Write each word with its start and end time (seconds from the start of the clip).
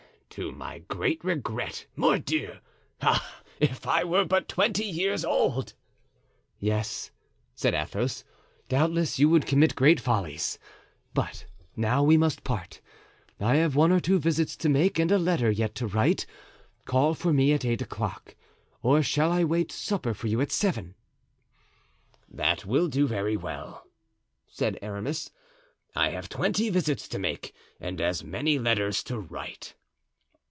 "To 0.35 0.53
my 0.53 0.79
great 0.79 1.21
regret, 1.25 1.87
mordieu! 1.97 2.59
Ah, 3.01 3.41
if 3.59 3.85
I 3.85 4.05
were 4.05 4.23
but 4.23 4.47
twenty 4.47 4.85
years 4.85 5.25
old!" 5.25 5.73
"Yes," 6.57 7.11
said 7.53 7.73
Athos, 7.73 8.23
"doubtless 8.69 9.19
you 9.19 9.27
would 9.27 9.45
commit 9.45 9.75
great 9.75 9.99
follies! 9.99 10.57
But 11.13 11.47
now 11.75 12.01
we 12.01 12.15
must 12.15 12.45
part. 12.45 12.79
I 13.41 13.55
have 13.57 13.75
one 13.75 13.91
or 13.91 13.99
two 13.99 14.19
visits 14.19 14.55
to 14.59 14.69
make 14.69 14.97
and 14.99 15.11
a 15.11 15.17
letter 15.17 15.51
yet 15.51 15.75
to 15.75 15.85
write. 15.87 16.25
Call 16.85 17.13
for 17.13 17.33
me 17.33 17.51
at 17.51 17.65
eight 17.65 17.81
o'clock 17.81 18.33
or 18.81 19.03
shall 19.03 19.33
I 19.33 19.43
wait 19.43 19.69
supper 19.69 20.13
for 20.13 20.27
you 20.27 20.39
at 20.39 20.53
seven?" 20.53 20.95
"That 22.29 22.65
will 22.65 22.87
do 22.87 23.05
very 23.05 23.35
well," 23.35 23.83
said 24.47 24.79
Aramis. 24.81 25.29
"I 25.93 26.11
have 26.11 26.29
twenty 26.29 26.69
visits 26.69 27.09
to 27.09 27.19
make 27.19 27.53
and 27.81 27.99
as 27.99 28.23
many 28.23 28.57
letters 28.57 29.03
to 29.03 29.19
write." 29.19 29.75